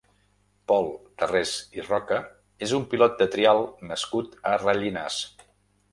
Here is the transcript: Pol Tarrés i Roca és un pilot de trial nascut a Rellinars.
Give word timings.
Pol 0.71 0.87
Tarrés 1.23 1.51
i 1.79 1.83
Roca 1.89 2.19
és 2.69 2.73
un 2.79 2.89
pilot 2.95 3.21
de 3.23 3.29
trial 3.37 3.63
nascut 3.93 4.35
a 4.53 4.59
Rellinars. 4.67 5.25